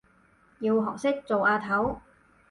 [0.61, 2.01] 要學識做阿頭